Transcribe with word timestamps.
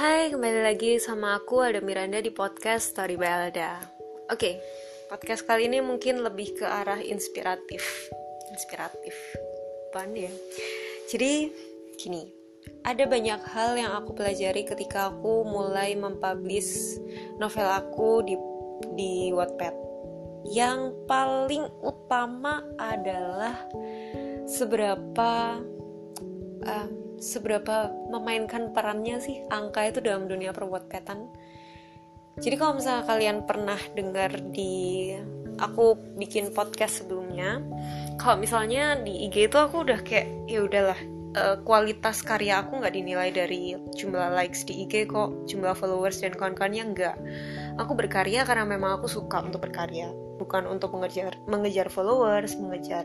Hai, 0.00 0.32
kembali 0.32 0.64
lagi 0.64 0.96
sama 0.96 1.36
aku 1.36 1.60
Alda 1.60 1.84
Miranda 1.84 2.24
di 2.24 2.32
podcast 2.32 2.96
Story 2.96 3.20
by 3.20 3.52
Alda. 3.52 3.84
Oke, 4.32 4.56
podcast 5.12 5.44
kali 5.44 5.68
ini 5.68 5.84
mungkin 5.84 6.24
lebih 6.24 6.56
ke 6.56 6.64
arah 6.64 7.04
inspiratif. 7.04 8.08
Inspiratif. 8.48 9.12
Apaan 9.92 10.16
ya? 10.16 10.32
Jadi, 11.04 11.52
gini. 12.00 12.32
Ada 12.80 13.04
banyak 13.04 13.44
hal 13.52 13.76
yang 13.76 13.92
aku 13.92 14.16
pelajari 14.16 14.64
ketika 14.64 15.12
aku 15.12 15.44
mulai 15.44 15.92
mempublish 15.92 16.96
novel 17.36 17.68
aku 17.68 18.24
di 18.24 18.40
di 18.96 19.36
Wattpad. 19.36 19.76
Yang 20.48 20.96
paling 21.04 21.68
utama 21.84 22.64
adalah 22.80 23.68
seberapa 24.48 25.60
um, 26.64 26.99
seberapa 27.20 27.92
memainkan 28.08 28.72
perannya 28.72 29.20
sih 29.20 29.44
angka 29.52 29.86
itu 29.92 30.00
dalam 30.00 30.26
dunia 30.26 30.50
perwatpetan? 30.56 31.28
Jadi 32.40 32.56
kalau 32.56 32.80
misalnya 32.80 33.04
kalian 33.04 33.44
pernah 33.44 33.80
dengar 33.92 34.32
di 34.50 35.12
aku 35.60 35.94
bikin 36.16 36.50
podcast 36.56 37.04
sebelumnya 37.04 37.60
kalau 38.16 38.40
misalnya 38.40 38.96
di 38.96 39.28
IG 39.28 39.52
itu 39.52 39.56
aku 39.60 39.84
udah 39.84 40.00
kayak 40.00 40.48
ya 40.48 40.64
udahlah 40.64 40.96
uh, 41.36 41.56
kualitas 41.62 42.24
karya 42.24 42.64
aku 42.64 42.80
nggak 42.80 42.96
dinilai 42.96 43.30
dari 43.30 43.76
jumlah 43.94 44.32
likes 44.32 44.64
di 44.64 44.88
IG 44.88 45.12
kok 45.12 45.46
jumlah 45.46 45.76
followers 45.76 46.24
dan 46.24 46.32
kawan-kawannya 46.34 46.82
enggak 46.82 47.16
aku 47.76 47.92
berkarya 47.92 48.42
karena 48.48 48.64
memang 48.64 48.98
aku 48.98 49.06
suka 49.06 49.44
untuk 49.44 49.68
berkarya 49.68 50.10
bukan 50.40 50.64
untuk 50.64 50.96
mengejar 50.96 51.36
mengejar 51.44 51.92
followers 51.92 52.56
mengejar 52.56 53.04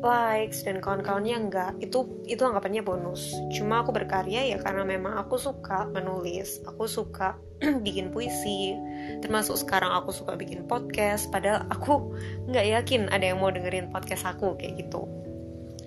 likes 0.00 0.64
dan 0.64 0.80
kawan-kawannya 0.80 1.36
enggak 1.36 1.72
itu 1.84 2.08
itu 2.24 2.40
anggapannya 2.40 2.80
bonus. 2.80 3.36
Cuma 3.52 3.84
aku 3.84 3.92
berkarya 3.92 4.56
ya 4.56 4.58
karena 4.58 4.82
memang 4.82 5.20
aku 5.20 5.36
suka 5.36 5.86
menulis 5.92 6.64
aku 6.64 6.88
suka 6.88 7.36
bikin 7.86 8.08
puisi 8.08 8.74
termasuk 9.20 9.60
sekarang 9.60 9.92
aku 9.92 10.10
suka 10.10 10.34
bikin 10.34 10.64
podcast 10.64 11.28
padahal 11.28 11.68
aku 11.68 12.16
nggak 12.48 12.66
yakin 12.80 13.12
ada 13.12 13.30
yang 13.32 13.38
mau 13.38 13.52
dengerin 13.52 13.92
podcast 13.92 14.26
aku 14.26 14.56
kayak 14.56 14.80
gitu. 14.80 15.04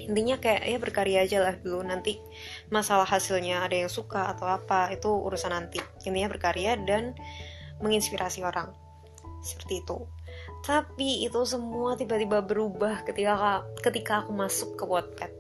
Intinya 0.04 0.36
kayak 0.36 0.68
ya 0.68 0.78
berkarya 0.78 1.20
aja 1.24 1.38
lah 1.40 1.56
dulu 1.58 1.80
nanti 1.82 2.20
masalah 2.70 3.08
hasilnya 3.08 3.64
ada 3.64 3.88
yang 3.88 3.92
suka 3.92 4.36
atau 4.36 4.46
apa 4.46 4.92
itu 4.94 5.10
urusan 5.10 5.52
nanti. 5.52 5.80
Intinya 6.06 6.30
berkarya 6.30 6.78
dan 6.86 7.16
menginspirasi 7.80 8.44
orang. 8.44 8.76
Seperti 9.44 9.84
itu 9.84 10.08
tapi 10.64 11.28
itu 11.28 11.44
semua 11.44 12.00
tiba-tiba 12.00 12.40
berubah 12.40 13.04
ketika 13.04 13.68
ketika 13.84 14.24
aku 14.24 14.32
masuk 14.32 14.80
ke 14.80 14.84
Wattpad. 14.88 15.32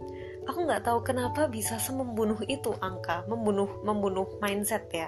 Aku 0.52 0.68
nggak 0.68 0.84
tahu 0.84 1.00
kenapa 1.00 1.48
bisa 1.48 1.80
semembunuh 1.80 2.44
itu 2.52 2.76
angka, 2.84 3.24
membunuh 3.32 3.72
membunuh 3.88 4.28
mindset 4.44 4.84
ya. 4.92 5.08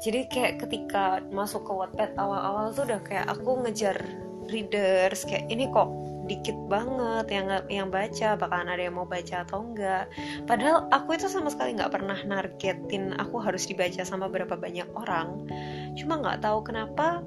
Jadi 0.00 0.32
kayak 0.32 0.64
ketika 0.64 1.20
masuk 1.28 1.68
ke 1.68 1.72
Wattpad 1.76 2.16
awal-awal 2.16 2.72
tuh 2.72 2.88
udah 2.88 3.00
kayak 3.04 3.28
aku 3.28 3.60
ngejar 3.60 4.00
readers 4.48 5.26
kayak 5.28 5.44
ini 5.52 5.68
kok 5.68 5.90
dikit 6.26 6.58
banget 6.66 7.26
yang 7.30 7.46
yang 7.70 7.88
baca 7.88 8.34
bakalan 8.34 8.66
ada 8.66 8.82
yang 8.90 8.98
mau 8.98 9.06
baca 9.06 9.46
atau 9.46 9.62
enggak 9.62 10.10
padahal 10.50 10.90
aku 10.90 11.14
itu 11.14 11.30
sama 11.30 11.54
sekali 11.54 11.78
nggak 11.78 11.94
pernah 11.94 12.18
nargetin 12.26 13.14
aku 13.14 13.38
harus 13.38 13.66
dibaca 13.70 14.02
sama 14.02 14.26
berapa 14.26 14.58
banyak 14.58 14.90
orang 14.98 15.46
cuma 15.94 16.18
nggak 16.18 16.42
tahu 16.42 16.66
kenapa 16.66 17.22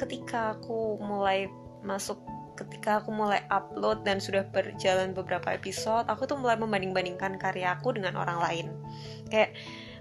ketika 0.00 0.56
aku 0.56 0.96
mulai 1.04 1.52
masuk 1.84 2.16
ketika 2.56 3.00
aku 3.00 3.08
mulai 3.12 3.40
upload 3.48 4.04
dan 4.04 4.20
sudah 4.20 4.44
berjalan 4.52 5.16
beberapa 5.16 5.56
episode 5.56 6.04
aku 6.08 6.28
tuh 6.28 6.36
mulai 6.36 6.56
membanding-bandingkan 6.56 7.36
karyaku 7.36 7.96
dengan 7.96 8.16
orang 8.16 8.40
lain. 8.40 8.66
Kayak 9.28 9.56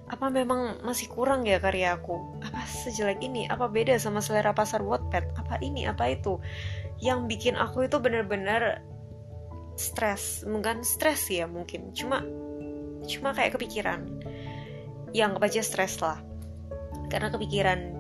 apa 0.09 0.25
memang 0.33 0.81
masih 0.81 1.06
kurang 1.11 1.45
ya 1.45 1.59
karyaku 1.59 2.40
apa 2.44 2.63
sejelek 2.68 3.19
ini? 3.23 3.47
Apa 3.47 3.68
beda 3.68 3.96
sama 4.00 4.23
selera 4.23 4.56
pasar 4.56 4.84
Wattpad? 4.84 5.35
Apa 5.40 5.59
ini? 5.63 5.88
Apa 5.88 6.16
itu? 6.16 6.40
Yang 7.00 7.19
bikin 7.31 7.56
aku 7.56 7.88
itu 7.88 8.00
bener-bener 8.00 8.84
stres. 9.79 10.44
Mungkin 10.44 10.84
stres 10.84 11.28
ya 11.31 11.47
mungkin. 11.47 11.96
Cuma 11.96 12.23
cuma 13.07 13.31
kayak 13.31 13.56
kepikiran. 13.56 14.03
Yang 15.16 15.31
aja 15.40 15.62
stres 15.63 15.96
lah. 16.03 16.19
Karena 17.07 17.31
kepikiran 17.31 17.98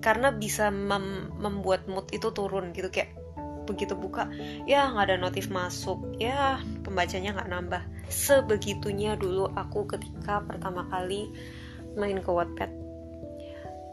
karena 0.00 0.32
bisa 0.32 0.72
mem 0.72 1.28
membuat 1.36 1.84
mood 1.88 2.08
itu 2.12 2.32
turun 2.32 2.72
gitu 2.72 2.88
kayak 2.88 3.12
begitu 3.68 3.94
buka 3.94 4.26
ya 4.66 4.90
nggak 4.90 5.14
ada 5.14 5.16
notif 5.20 5.46
masuk 5.46 6.00
ya 6.18 6.58
pembacanya 6.82 7.36
nggak 7.38 7.50
nambah. 7.52 7.82
Sebegitunya 8.10 9.14
dulu 9.14 9.46
aku 9.54 9.86
ketika 9.86 10.42
pertama 10.42 10.82
kali 10.90 11.30
main 11.94 12.18
ke 12.18 12.30
Wattpad. 12.30 12.70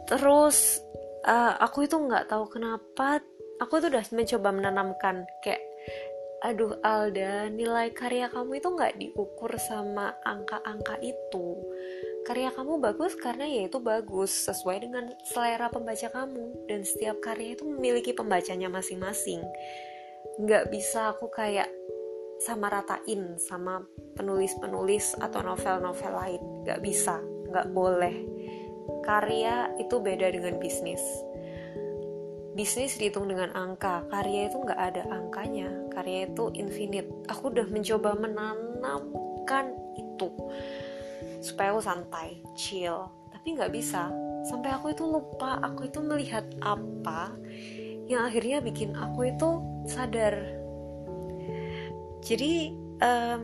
Terus 0.10 0.82
uh, 1.28 1.54
aku 1.62 1.86
itu 1.86 2.00
nggak 2.00 2.32
tahu 2.32 2.50
kenapa 2.50 3.22
aku 3.62 3.84
tuh 3.84 3.94
udah 3.94 4.06
mencoba 4.16 4.50
menanamkan 4.50 5.28
kayak 5.46 5.62
aduh 6.46 6.78
Alda 6.86 7.50
nilai 7.50 7.90
karya 7.98 8.30
kamu 8.30 8.62
itu 8.62 8.70
nggak 8.70 8.96
diukur 9.02 9.50
sama 9.58 10.14
angka-angka 10.22 11.02
itu 11.02 11.58
karya 12.28 12.52
kamu 12.52 12.84
bagus 12.84 13.16
karena 13.16 13.48
ya 13.48 13.72
itu 13.72 13.80
bagus 13.80 14.52
sesuai 14.52 14.84
dengan 14.84 15.08
selera 15.24 15.72
pembaca 15.72 16.12
kamu. 16.12 16.68
Dan 16.68 16.84
setiap 16.84 17.24
karya 17.24 17.56
itu 17.56 17.64
memiliki 17.64 18.12
pembacanya 18.12 18.68
masing-masing. 18.68 19.40
Nggak 20.36 20.68
bisa 20.68 21.16
aku 21.16 21.32
kayak 21.32 21.72
sama 22.44 22.68
ratain 22.68 23.40
sama 23.40 23.80
penulis-penulis 24.20 25.16
atau 25.24 25.40
novel-novel 25.40 26.14
lain. 26.20 26.42
Nggak 26.68 26.84
bisa 26.84 27.24
nggak 27.48 27.72
boleh. 27.72 28.16
Karya 29.08 29.72
itu 29.80 29.96
beda 30.04 30.28
dengan 30.28 30.60
bisnis. 30.60 31.00
Bisnis 32.60 33.00
dihitung 33.00 33.32
dengan 33.32 33.56
angka. 33.56 34.04
Karya 34.12 34.52
itu 34.52 34.60
nggak 34.60 34.82
ada 34.84 35.04
angkanya. 35.16 35.72
Karya 35.96 36.28
itu 36.28 36.52
infinite. 36.60 37.08
Aku 37.32 37.56
udah 37.56 37.72
mencoba 37.72 38.20
menanamkan 38.20 39.72
itu 39.96 40.28
supaya 41.44 41.74
aku 41.74 41.82
santai 41.84 42.42
chill. 42.58 43.10
Tapi 43.34 43.58
nggak 43.58 43.74
bisa. 43.74 44.10
Sampai 44.48 44.72
aku 44.72 44.94
itu 44.94 45.04
lupa 45.04 45.60
aku 45.60 45.90
itu 45.90 46.00
melihat 46.00 46.46
apa 46.64 47.36
yang 48.08 48.24
akhirnya 48.28 48.64
bikin 48.64 48.96
aku 48.96 49.32
itu 49.32 49.50
sadar. 49.88 50.36
Jadi 52.24 52.72
um, 53.04 53.44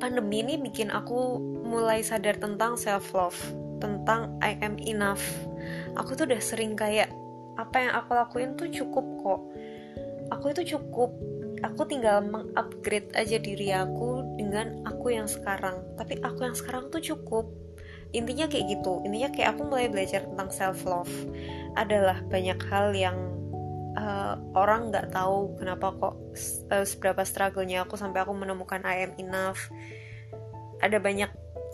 pandemi 0.00 0.44
ini 0.44 0.60
bikin 0.60 0.92
aku 0.92 1.40
mulai 1.64 2.04
sadar 2.04 2.36
tentang 2.36 2.76
self 2.76 3.12
love 3.12 3.38
tentang 3.80 4.36
I 4.44 4.60
am 4.60 4.76
enough. 4.80 5.24
Aku 5.96 6.12
tuh 6.12 6.28
udah 6.28 6.40
sering 6.40 6.76
kayak 6.76 7.08
apa 7.56 7.76
yang 7.76 7.92
aku 7.96 8.10
lakuin 8.16 8.56
tuh 8.56 8.68
cukup 8.68 9.04
kok. 9.24 9.40
Aku 10.30 10.52
itu 10.52 10.76
cukup 10.76 11.10
aku 11.60 11.84
tinggal 11.84 12.24
mengupgrade 12.24 13.12
aja 13.12 13.36
diri 13.36 13.72
aku 13.72 14.19
dengan 14.40 14.80
aku 14.88 15.12
yang 15.12 15.28
sekarang. 15.28 15.84
Tapi 16.00 16.16
aku 16.24 16.48
yang 16.48 16.56
sekarang 16.56 16.88
tuh 16.88 17.04
cukup. 17.04 17.52
Intinya 18.16 18.48
kayak 18.48 18.80
gitu. 18.80 19.04
Intinya 19.04 19.28
kayak 19.28 19.48
aku 19.54 19.68
mulai 19.68 19.92
belajar 19.92 20.24
tentang 20.24 20.48
self 20.48 20.80
love 20.88 21.12
adalah 21.76 22.24
banyak 22.24 22.56
hal 22.72 22.96
yang 22.96 23.16
uh, 24.00 24.40
orang 24.56 24.88
nggak 24.88 25.12
tahu 25.12 25.54
kenapa 25.60 25.92
kok 25.94 26.14
uh, 26.72 26.86
seberapa 26.88 27.22
struggle-nya 27.22 27.84
aku 27.84 28.00
sampai 28.00 28.24
aku 28.24 28.32
menemukan 28.32 28.80
I 28.82 29.06
am 29.06 29.12
enough. 29.20 29.68
Ada 30.80 30.96
banyak 30.96 31.28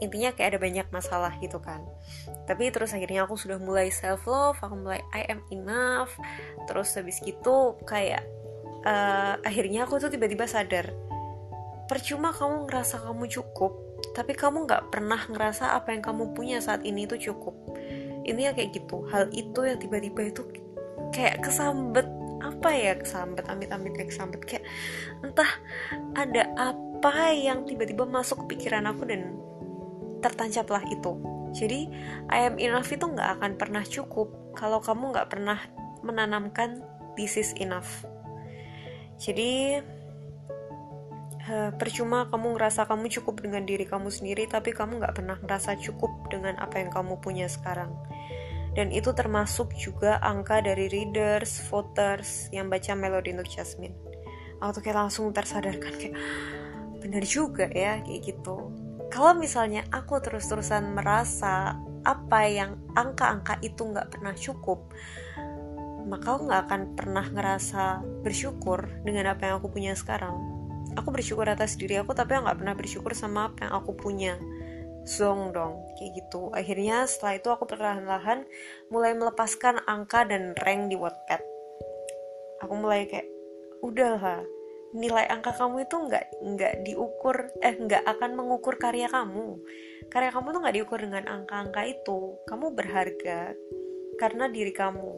intinya 0.04 0.28
kayak 0.36 0.58
ada 0.58 0.60
banyak 0.60 0.86
masalah 0.92 1.32
gitu 1.40 1.62
kan. 1.62 1.80
Tapi 2.44 2.68
terus 2.68 2.92
akhirnya 2.92 3.24
aku 3.24 3.40
sudah 3.40 3.56
mulai 3.56 3.88
self 3.88 4.28
love 4.28 4.58
aku 4.60 4.76
mulai 4.76 5.00
I 5.14 5.24
am 5.30 5.40
enough. 5.48 6.12
Terus 6.68 6.92
habis 6.98 7.22
gitu 7.24 7.80
kayak 7.88 8.26
uh, 8.84 9.40
akhirnya 9.40 9.88
aku 9.88 9.96
tuh 9.96 10.12
tiba-tiba 10.12 10.44
sadar 10.44 11.05
percuma 11.86 12.34
kamu 12.34 12.66
ngerasa 12.66 13.02
kamu 13.06 13.30
cukup 13.30 13.86
tapi 14.12 14.32
kamu 14.36 14.68
nggak 14.68 14.92
pernah 14.92 15.20
ngerasa 15.28 15.76
apa 15.76 15.92
yang 15.92 16.02
kamu 16.04 16.36
punya 16.36 16.60
saat 16.60 16.84
ini 16.84 17.08
itu 17.08 17.32
cukup. 17.32 17.56
Ini 18.26 18.50
ya 18.50 18.52
kayak 18.52 18.70
gitu 18.74 19.06
hal 19.08 19.30
itu 19.32 19.60
yang 19.62 19.78
tiba-tiba 19.78 20.32
itu 20.34 20.42
kayak 21.14 21.46
kesambet 21.46 22.08
apa 22.42 22.68
ya 22.74 22.92
kesambet 22.98 23.46
amit-amit 23.48 23.92
kayak 23.96 24.10
kesambet. 24.12 24.40
Kayak 24.44 24.64
entah 25.24 25.50
ada 26.16 26.48
apa 26.56 27.32
yang 27.32 27.64
tiba-tiba 27.64 28.04
masuk 28.04 28.44
ke 28.44 28.56
pikiran 28.56 28.88
aku 28.88 29.08
dan 29.08 29.36
tertancaplah 30.20 30.84
itu. 30.88 31.12
Jadi 31.56 31.88
I 32.28 32.52
am 32.52 32.60
enough 32.60 32.90
itu 32.92 33.04
nggak 33.04 33.40
akan 33.40 33.52
pernah 33.56 33.84
cukup 33.84 34.56
kalau 34.56 34.80
kamu 34.80 35.12
nggak 35.12 35.28
pernah 35.32 35.60
menanamkan 36.04 36.84
this 37.16 37.40
is 37.40 37.56
enough. 37.56 38.04
Jadi 39.16 39.80
uh, 41.50 41.70
percuma 41.74 42.26
kamu 42.28 42.58
ngerasa 42.58 42.86
kamu 42.86 43.10
cukup 43.20 43.42
dengan 43.42 43.62
diri 43.64 43.86
kamu 43.86 44.10
sendiri 44.10 44.46
tapi 44.50 44.74
kamu 44.74 45.02
nggak 45.02 45.14
pernah 45.16 45.36
ngerasa 45.40 45.78
cukup 45.80 46.10
dengan 46.30 46.58
apa 46.58 46.82
yang 46.82 46.90
kamu 46.90 47.18
punya 47.22 47.46
sekarang. 47.46 47.94
Dan 48.76 48.92
itu 48.92 49.16
termasuk 49.16 49.72
juga 49.72 50.20
angka 50.20 50.60
dari 50.60 50.92
readers, 50.92 51.64
voters 51.72 52.52
yang 52.52 52.68
baca 52.68 52.92
Melody 52.92 53.32
untuk 53.32 53.48
Jasmine. 53.48 53.96
Aku 54.60 54.76
tuh 54.76 54.82
kayak 54.84 55.08
langsung 55.08 55.32
tersadarkan 55.32 55.92
kayak 55.96 56.16
bener 57.00 57.24
juga 57.24 57.72
ya 57.72 58.04
kayak 58.04 58.20
gitu. 58.36 58.68
Kalau 59.08 59.32
misalnya 59.32 59.86
aku 59.88 60.20
terus-terusan 60.20 60.92
merasa 60.92 61.78
apa 62.04 62.40
yang 62.46 62.78
angka-angka 62.94 63.58
itu 63.64 63.82
nggak 63.82 64.14
pernah 64.14 64.34
cukup 64.36 64.92
maka 66.06 66.38
aku 66.38 66.46
nggak 66.46 66.62
akan 66.70 66.82
pernah 66.94 67.26
ngerasa 67.26 67.98
bersyukur 68.22 68.86
dengan 69.02 69.34
apa 69.34 69.50
yang 69.50 69.58
aku 69.58 69.74
punya 69.74 69.98
sekarang 69.98 70.55
aku 70.96 71.12
bersyukur 71.12 71.46
atas 71.46 71.76
diri 71.76 72.00
aku 72.00 72.16
tapi 72.16 72.34
aku 72.34 72.48
nggak 72.48 72.58
pernah 72.58 72.74
bersyukur 72.74 73.12
sama 73.12 73.52
apa 73.52 73.68
yang 73.68 73.72
aku 73.76 73.92
punya. 73.94 74.34
Zong 75.06 75.54
dong 75.54 75.86
kayak 75.94 76.18
gitu. 76.18 76.50
Akhirnya 76.50 77.06
setelah 77.06 77.38
itu 77.38 77.48
aku 77.54 77.64
perlahan-lahan 77.70 78.42
mulai 78.90 79.14
melepaskan 79.14 79.78
angka 79.86 80.26
dan 80.26 80.58
rank 80.58 80.90
di 80.90 80.98
Wattpad. 80.98 81.38
Aku 82.66 82.74
mulai 82.74 83.06
kayak 83.06 83.30
udahlah 83.86 84.42
nilai 84.96 85.28
angka 85.30 85.54
kamu 85.54 85.86
itu 85.86 85.94
nggak 85.94 86.26
nggak 86.42 86.74
diukur 86.82 87.36
eh 87.62 87.78
nggak 87.78 88.02
akan 88.02 88.34
mengukur 88.34 88.82
karya 88.82 89.06
kamu. 89.06 89.62
Karya 90.10 90.34
kamu 90.34 90.46
tuh 90.50 90.60
nggak 90.66 90.74
diukur 90.74 90.98
dengan 90.98 91.24
angka-angka 91.30 91.86
itu. 91.86 92.34
Kamu 92.50 92.74
berharga 92.74 93.54
karena 94.18 94.48
diri 94.50 94.72
kamu 94.72 95.12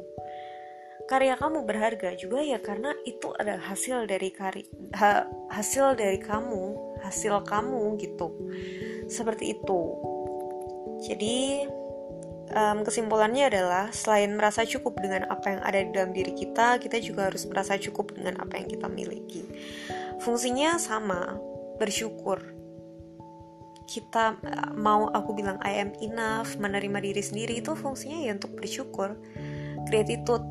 karya 1.08 1.34
kamu 1.40 1.64
berharga 1.64 2.14
juga 2.20 2.44
ya 2.44 2.60
karena 2.60 2.92
itu 3.08 3.32
adalah 3.40 3.64
hasil 3.72 4.04
dari 4.04 4.28
kari 4.28 4.68
ha, 4.92 5.24
hasil 5.48 5.96
dari 5.96 6.20
kamu 6.20 6.76
hasil 7.00 7.42
kamu 7.48 7.96
gitu 7.96 8.28
seperti 9.08 9.56
itu 9.56 9.80
jadi 11.08 11.64
um, 12.54 12.84
kesimpulannya 12.84 13.50
adalah 13.50 13.90
selain 13.92 14.32
merasa 14.32 14.64
cukup 14.64 15.00
dengan 15.00 15.28
apa 15.28 15.56
yang 15.56 15.62
ada 15.64 15.78
di 15.84 15.90
dalam 15.92 16.12
diri 16.14 16.32
kita, 16.32 16.80
kita 16.80 16.98
juga 17.02 17.28
harus 17.28 17.44
merasa 17.44 17.76
cukup 17.76 18.16
dengan 18.16 18.40
apa 18.40 18.60
yang 18.60 18.68
kita 18.68 18.86
miliki. 18.88 19.44
Fungsinya 20.22 20.80
sama, 20.80 21.36
bersyukur. 21.76 22.40
Kita 23.88 24.36
uh, 24.36 24.72
mau 24.76 25.08
aku 25.08 25.32
bilang 25.36 25.56
I 25.64 25.80
am 25.80 25.92
enough, 26.04 26.56
menerima 26.60 26.98
diri 27.00 27.22
sendiri 27.24 27.54
itu 27.60 27.72
fungsinya 27.72 28.20
ya 28.24 28.36
untuk 28.36 28.56
bersyukur. 28.56 29.16
Gratitude, 29.88 30.44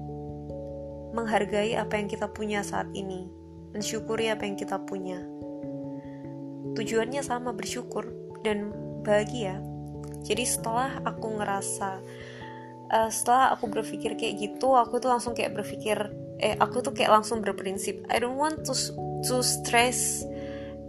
menghargai 1.17 1.73
apa 1.73 1.97
yang 1.97 2.05
kita 2.05 2.29
punya 2.29 2.61
saat 2.61 2.85
ini, 2.93 3.25
mensyukuri 3.73 4.29
apa 4.29 4.45
yang 4.45 4.53
kita 4.53 4.77
punya. 4.85 5.25
Tujuannya 6.77 7.25
sama 7.25 7.57
bersyukur 7.57 8.05
dan 8.45 8.69
bahagia. 9.01 9.57
Jadi 10.21 10.45
setelah 10.45 11.01
aku 11.01 11.41
ngerasa 11.41 11.89
uh, 12.93 13.09
setelah 13.09 13.57
aku 13.57 13.71
berpikir 13.71 14.13
kayak 14.13 14.35
gitu 14.37 14.77
aku 14.77 15.01
tuh 15.01 15.09
langsung 15.09 15.33
kayak 15.33 15.57
berpikir 15.57 15.97
eh 16.37 16.53
aku 16.61 16.85
tuh 16.85 16.93
kayak 16.93 17.09
langsung 17.09 17.41
berprinsip 17.41 18.05
I 18.13 18.21
don't 18.21 18.37
want 18.37 18.61
to 18.69 18.73
to 19.25 19.41
stress 19.41 20.21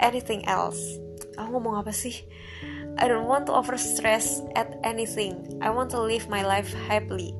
anything 0.05 0.45
else. 0.45 1.01
Aku 1.41 1.57
ngomong 1.57 1.81
apa 1.81 1.95
sih? 1.95 2.27
I 2.99 3.07
don't 3.07 3.31
want 3.31 3.47
to 3.47 3.55
over 3.55 3.79
stress 3.79 4.43
at 4.59 4.75
anything. 4.83 5.39
I 5.63 5.71
want 5.71 5.95
to 5.95 6.03
live 6.03 6.27
my 6.27 6.43
life 6.43 6.75
happily. 6.91 7.31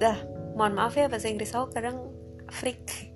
Dah 0.00 0.31
mohon 0.56 0.76
maaf 0.76 0.96
ya 0.96 1.08
bahasa 1.08 1.28
Inggris 1.28 1.54
aku 1.56 1.72
kadang 1.72 2.12
freak. 2.52 3.12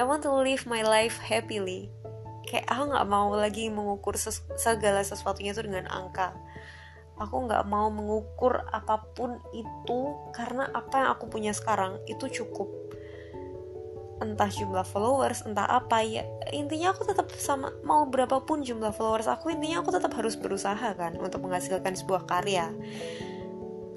I 0.00 0.02
want 0.06 0.24
to 0.24 0.32
live 0.32 0.64
my 0.64 0.80
life 0.80 1.20
happily. 1.20 1.92
Kayak 2.48 2.64
aku 2.72 2.82
nggak 2.96 3.08
mau 3.08 3.28
lagi 3.36 3.68
mengukur 3.68 4.16
ses 4.16 4.40
segala 4.56 5.04
sesuatunya 5.04 5.52
itu 5.52 5.60
dengan 5.60 5.84
angka. 5.92 6.32
Aku 7.20 7.44
nggak 7.44 7.66
mau 7.68 7.92
mengukur 7.92 8.64
apa 8.72 9.04
pun 9.12 9.36
itu 9.52 10.00
karena 10.32 10.70
apa 10.72 11.04
yang 11.04 11.08
aku 11.12 11.28
punya 11.28 11.52
sekarang 11.52 12.00
itu 12.08 12.24
cukup. 12.40 12.70
Entah 14.18 14.50
jumlah 14.50 14.82
followers 14.82 15.46
entah 15.46 15.68
apa 15.68 16.02
ya 16.02 16.26
intinya 16.50 16.90
aku 16.90 17.06
tetap 17.06 17.30
sama 17.38 17.70
mau 17.86 18.02
berapapun 18.08 18.66
jumlah 18.66 18.90
followers 18.90 19.30
aku 19.30 19.54
intinya 19.54 19.78
aku 19.78 19.94
tetap 19.94 20.10
harus 20.18 20.34
berusaha 20.34 20.90
kan 20.98 21.14
untuk 21.22 21.38
menghasilkan 21.46 21.94
sebuah 21.94 22.26
karya 22.26 22.66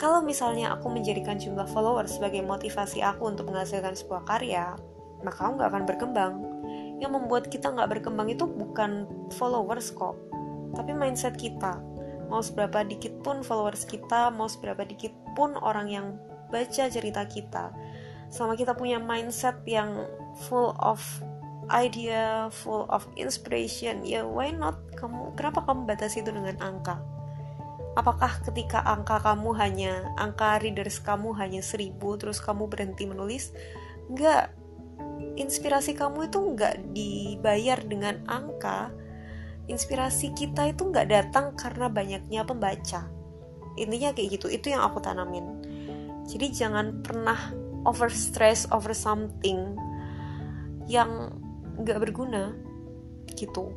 kalau 0.01 0.25
misalnya 0.25 0.73
aku 0.73 0.89
menjadikan 0.89 1.37
jumlah 1.37 1.69
followers 1.69 2.17
sebagai 2.17 2.41
motivasi 2.41 3.05
aku 3.05 3.29
untuk 3.29 3.53
menghasilkan 3.53 3.93
sebuah 3.93 4.25
karya 4.25 4.73
maka 5.21 5.45
aku 5.45 5.61
nggak 5.61 5.69
akan 5.69 5.83
berkembang. 5.85 6.33
Yang 6.97 7.11
membuat 7.13 7.53
kita 7.53 7.69
nggak 7.69 7.97
berkembang 7.97 8.33
itu 8.33 8.49
bukan 8.49 9.05
followers 9.37 9.93
kok 9.93 10.17
tapi 10.73 10.97
mindset 10.97 11.37
kita. 11.37 11.77
Mau 12.33 12.41
seberapa 12.41 12.81
dikit 12.81 13.21
pun 13.21 13.45
followers 13.45 13.85
kita 13.85 14.33
mau 14.33 14.49
seberapa 14.49 14.81
dikit 14.81 15.13
pun 15.37 15.53
orang 15.61 15.93
yang 15.93 16.17
baca 16.49 16.89
cerita 16.89 17.21
kita. 17.29 17.69
Selama 18.33 18.57
kita 18.57 18.73
punya 18.73 18.97
mindset 18.97 19.61
yang 19.69 20.09
full 20.49 20.73
of 20.81 20.97
idea 21.69 22.49
full 22.49 22.89
of 22.89 23.05
inspiration 23.21 24.01
ya 24.01 24.25
why 24.25 24.49
not? 24.49 24.81
Kamu 24.97 25.37
kenapa 25.37 25.61
kamu 25.61 25.85
batasi 25.85 26.25
itu 26.25 26.33
dengan 26.33 26.57
angka 26.57 27.10
apakah 27.97 28.39
ketika 28.47 28.79
angka 28.83 29.19
kamu 29.19 29.51
hanya 29.59 30.07
angka 30.15 30.59
readers 30.63 30.99
kamu 31.03 31.35
hanya 31.35 31.59
seribu 31.59 32.15
terus 32.15 32.39
kamu 32.39 32.71
berhenti 32.71 33.03
menulis 33.03 33.51
enggak 34.07 34.55
inspirasi 35.35 35.95
kamu 35.95 36.27
itu 36.27 36.39
enggak 36.39 36.75
dibayar 36.91 37.79
dengan 37.81 38.19
angka? 38.27 38.91
Inspirasi 39.69 40.35
kita 40.35 40.73
itu 40.73 40.89
nggak 40.89 41.07
datang 41.07 41.55
karena 41.55 41.87
banyaknya 41.87 42.41
pembaca. 42.43 43.07
Intinya 43.79 44.11
kayak 44.11 44.39
gitu 44.39 44.51
itu 44.51 44.73
yang 44.73 44.83
aku 44.83 44.99
tanamin. 44.99 45.63
Jadi 46.27 46.51
jangan 46.51 46.99
pernah 46.99 47.39
over 47.87 48.11
stress 48.11 48.67
over 48.69 48.91
something 48.91 49.77
yang 50.91 51.31
nggak 51.81 52.03
berguna 52.03 52.51
gitu 53.31 53.73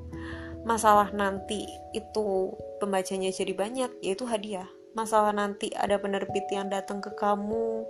masalah 0.64 1.12
nanti 1.12 1.68
itu 1.92 2.56
pembacanya 2.80 3.30
jadi 3.30 3.52
banyak 3.52 3.90
yaitu 4.00 4.24
hadiah 4.24 4.66
masalah 4.96 5.30
nanti 5.30 5.68
ada 5.76 6.00
penerbit 6.00 6.48
yang 6.48 6.72
datang 6.72 7.04
ke 7.04 7.12
kamu 7.14 7.84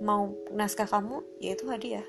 mau 0.00 0.32
naskah 0.50 0.88
kamu 0.88 1.20
yaitu 1.38 1.68
hadiah 1.68 2.04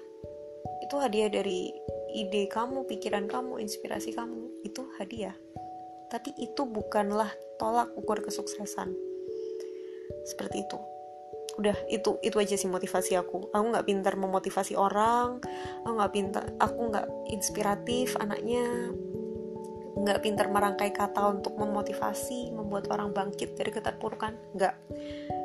itu 0.84 0.96
hadiah 1.00 1.28
dari 1.28 1.74
ide 2.14 2.48
kamu, 2.48 2.88
pikiran 2.88 3.28
kamu, 3.28 3.60
inspirasi 3.60 4.16
kamu 4.16 4.64
itu 4.64 4.88
hadiah. 4.98 5.36
Tapi 6.08 6.32
itu 6.40 6.64
bukanlah 6.64 7.28
tolak 7.60 7.92
ukur 8.00 8.24
kesuksesan. 8.24 8.96
Seperti 10.24 10.64
itu. 10.64 10.80
Udah 11.58 11.76
itu 11.90 12.22
itu 12.22 12.38
aja 12.38 12.56
sih 12.56 12.70
motivasi 12.70 13.18
aku. 13.20 13.52
Aku 13.52 13.66
nggak 13.74 13.88
pintar 13.90 14.14
memotivasi 14.16 14.78
orang. 14.78 15.44
Aku 15.84 15.94
nggak 15.98 16.14
pintar. 16.14 16.44
Aku 16.62 16.80
nggak 16.88 17.08
inspiratif 17.34 18.16
anaknya. 18.22 18.94
Nggak 19.98 20.22
pintar 20.22 20.48
merangkai 20.54 20.94
kata 20.94 21.34
untuk 21.34 21.58
memotivasi, 21.58 22.54
membuat 22.54 22.88
orang 22.94 23.12
bangkit 23.12 23.58
dari 23.58 23.72
keterpurukan. 23.74 24.38
Nggak. 24.54 24.76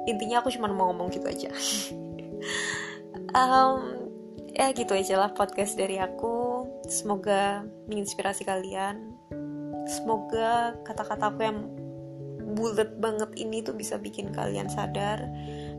Intinya 0.06 0.44
aku 0.44 0.52
cuma 0.52 0.68
mau 0.68 0.92
ngomong 0.92 1.08
gitu 1.14 1.26
aja. 1.26 1.50
um, 3.36 4.02
ya 4.52 4.68
gitu 4.76 4.92
aja 4.92 5.16
lah 5.16 5.30
podcast 5.32 5.80
dari 5.80 5.96
aku 5.96 6.68
semoga 6.84 7.64
menginspirasi 7.88 8.44
kalian 8.44 9.16
semoga 9.88 10.76
kata-kata 10.84 11.32
aku 11.32 11.40
yang 11.40 11.58
bulat 12.52 13.00
banget 13.00 13.32
ini 13.40 13.64
tuh 13.64 13.72
bisa 13.72 13.96
bikin 13.96 14.28
kalian 14.30 14.68
sadar 14.68 15.24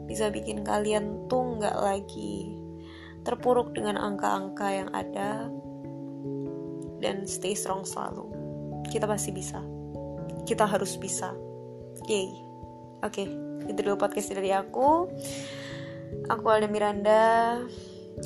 bisa 0.10 0.34
bikin 0.34 0.65
kalian 0.65 1.30
tuh 1.30 1.62
nggak 1.62 1.77
lagi 1.77 2.58
terpuruk 3.24 3.72
dengan 3.77 3.96
angka-angka 3.96 4.68
yang 4.68 4.89
ada 4.92 5.48
dan 7.00 7.24
stay 7.30 7.53
strong 7.53 7.86
selalu 7.86 8.43
kita 8.90 9.06
pasti 9.06 9.32
bisa. 9.32 9.60
Kita 10.44 10.68
harus 10.68 10.96
bisa. 11.00 11.32
Yay. 12.08 12.32
Oke 13.04 13.24
okay, 13.24 13.28
itu 13.68 13.80
dulu 13.84 14.00
podcast 14.00 14.32
dari 14.32 14.52
aku. 14.52 15.08
Aku 16.32 16.46
Alda 16.48 16.72
Miranda. 16.72 17.60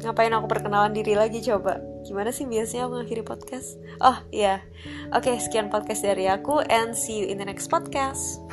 Ngapain 0.03 0.33
aku 0.35 0.45
perkenalan 0.51 0.93
diri 0.93 1.15
lagi 1.15 1.39
coba? 1.41 1.79
Gimana 2.03 2.29
sih 2.35 2.45
biasanya 2.45 2.85
aku 2.85 2.99
mengakhiri 2.99 3.23
podcast? 3.23 3.79
Oh 4.03 4.17
iya. 4.29 4.59
Yeah. 4.59 4.59
oke 5.15 5.23
okay, 5.23 5.39
sekian 5.39 5.71
podcast 5.71 6.03
dari 6.03 6.27
aku 6.27 6.59
and 6.67 6.91
see 6.93 7.23
you 7.23 7.27
in 7.31 7.39
the 7.39 7.47
next 7.47 7.71
podcast 7.71 8.43